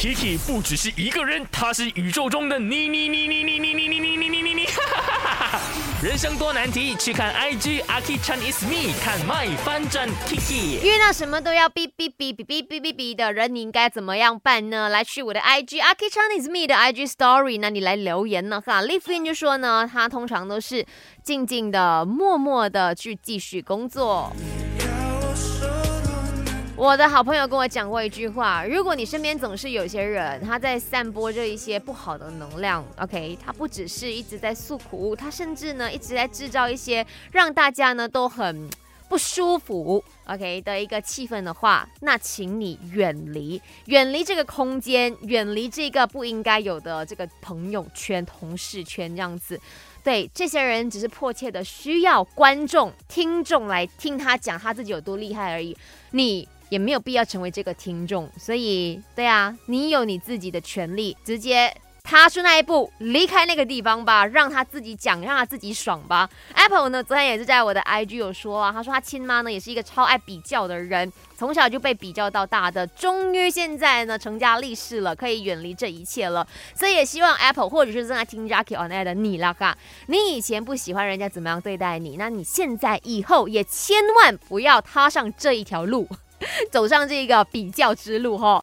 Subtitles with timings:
[0.00, 4.66] Kiki 不只是一个人，他是宇宙中的你你你你你你你你你你你你你，
[6.02, 10.80] 人生多难题，去看 IG Aki Chan is me，看 My 翻转 Kiki。
[10.82, 14.88] 遇到什么都要哔哔哔哔哔哔哔哔的人，你应该怎么样办呢？
[14.88, 18.80] 来去我的 IG Aki Chan is me 的 IG Story，那你来留言呢哈。
[18.80, 20.86] l i f i n 就说呢，他通常都是
[21.22, 24.34] 静静的、默默的去继续工作。
[26.80, 38.66] 我的好朋友跟我讲过一句话：如果你身边总是有些人他在散播着一些不好的能量，OK，他不只是一直在诉苦，他甚至呢一直在制造一些让大家呢都很
[39.10, 49.60] 不舒服，OK 的一个气氛的话，那请你远离，远离这个空间，远离这个不应该有的这个朋友圈、同事圈这样子。
[50.04, 55.76] 对，这些人只是迫切的需要观众、听众来听他讲他自己有多厉害而已，
[56.12, 56.48] 你。
[56.70, 66.28] 也没有必要成为这个听众，所以对啊，你有你自己的权利，直接踏出那一步，离开那个地方吧，让他自己讲，让他自己爽吧。
[66.54, 76.46] Apple 呢，昨天也是在我的 IG 有说啊，他说他亲妈呢也是一个超爱比较的人，从小就被比较到大的，终于现在呢成家立室了，可以远离这一切了。
[76.74, 86.08] 所以也希望 Apple 或者是正在听 Jackie on air 的你啦哈，你以前不喜欢人家怎么样对待你，那你现在以后也千万不要踏上这一条路。
[86.72, 88.58] 走上这个比较之路哈。